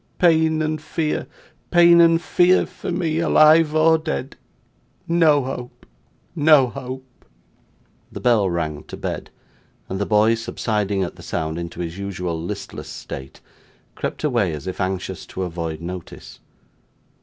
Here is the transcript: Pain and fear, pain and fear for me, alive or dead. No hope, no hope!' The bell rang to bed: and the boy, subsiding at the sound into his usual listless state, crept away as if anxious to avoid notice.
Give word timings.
Pain 0.17 0.63
and 0.63 0.81
fear, 0.81 1.27
pain 1.69 2.01
and 2.01 2.19
fear 2.19 2.65
for 2.65 2.91
me, 2.91 3.19
alive 3.19 3.75
or 3.75 3.99
dead. 3.99 4.35
No 5.07 5.43
hope, 5.43 5.85
no 6.35 6.69
hope!' 6.69 7.23
The 8.11 8.19
bell 8.19 8.49
rang 8.49 8.83
to 8.85 8.97
bed: 8.97 9.29
and 9.87 9.99
the 10.01 10.07
boy, 10.07 10.33
subsiding 10.33 11.03
at 11.03 11.17
the 11.17 11.21
sound 11.21 11.59
into 11.59 11.81
his 11.81 11.99
usual 11.99 12.41
listless 12.41 12.89
state, 12.89 13.41
crept 13.93 14.23
away 14.23 14.53
as 14.53 14.65
if 14.65 14.81
anxious 14.81 15.27
to 15.27 15.43
avoid 15.43 15.81
notice. 15.81 16.39